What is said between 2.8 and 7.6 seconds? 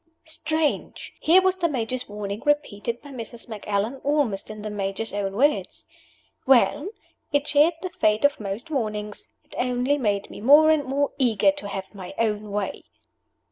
by Mrs. Macallan, almost in the Major's own words. Well! It